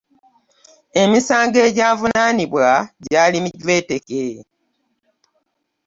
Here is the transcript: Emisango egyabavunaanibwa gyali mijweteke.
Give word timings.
Emisango 1.01 1.57
egyabavunaanibwa 1.67 2.69
gyali 3.05 3.37
mijweteke. 3.43 4.25